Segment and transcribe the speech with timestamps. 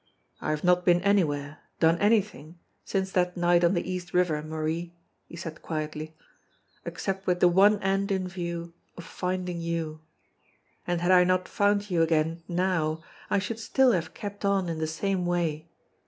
[0.41, 4.95] "I have not been anywhere, done anything, since that night on the East River, Marie,"
[5.27, 6.15] he said quietly,
[6.83, 9.99] "except with the one end in view ef finding you.
[10.87, 14.79] And had I not found you again now I should still have kept on in
[14.79, 15.69] the same way.